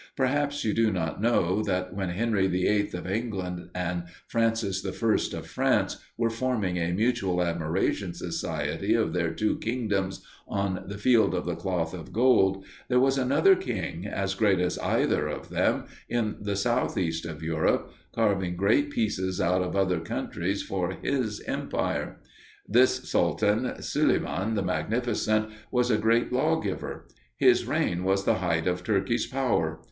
Perhaps 0.17 0.63
you 0.65 0.73
do 0.73 0.91
not 0.91 1.21
know 1.21 1.61
that, 1.61 1.93
when 1.95 2.09
Henry 2.09 2.47
the 2.47 2.65
Eighth 2.67 2.95
of 2.95 3.05
England 3.05 3.69
and 3.75 4.05
Francis 4.27 4.81
the 4.81 4.91
First 4.91 5.31
of 5.31 5.45
France 5.45 5.97
were 6.17 6.31
forming 6.31 6.77
a 6.77 6.91
mutual 6.91 7.39
admiration 7.43 8.11
society 8.15 8.95
of 8.95 9.13
their 9.13 9.31
two 9.31 9.59
kingdoms 9.59 10.25
on 10.47 10.85
the 10.87 10.97
Field 10.97 11.35
of 11.35 11.45
the 11.45 11.53
Cloth 11.53 11.93
of 11.93 12.11
Gold, 12.11 12.65
there 12.87 12.99
was 12.99 13.15
another 13.19 13.55
king, 13.55 14.07
as 14.07 14.33
great 14.33 14.59
as 14.59 14.79
either 14.79 15.27
of 15.27 15.49
them, 15.49 15.83
in 16.09 16.35
the 16.41 16.55
southeast 16.55 17.27
of 17.27 17.43
Europe, 17.43 17.93
carving 18.11 18.55
great 18.55 18.89
pieces 18.89 19.39
out 19.39 19.61
of 19.61 19.75
other 19.75 19.99
countries 19.99 20.63
for 20.63 20.93
his 21.03 21.41
empire. 21.41 22.19
This 22.67 23.07
sultan, 23.07 23.79
Suleiman 23.83 24.55
the 24.55 24.63
Magnificent, 24.63 25.49
was 25.69 25.91
a 25.91 25.97
great 25.99 26.33
lawgiver. 26.33 27.05
His 27.37 27.65
reign 27.67 28.03
was 28.03 28.23
the 28.25 28.39
height 28.39 28.65
of 28.65 28.83
Turkey's 28.83 29.27
power. 29.27 29.79